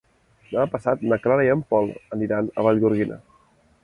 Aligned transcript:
Demà 0.51 0.63
passat 0.75 1.03
na 1.11 1.19
Clara 1.25 1.45
i 1.47 1.51
en 1.55 1.61
Pol 1.73 1.91
aniran 2.17 2.47
a 2.47 2.65
Vallgorguina. 2.69 3.19